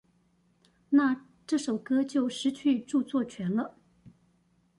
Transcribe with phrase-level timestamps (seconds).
[0.89, 3.77] 那這首歌就失去著作權了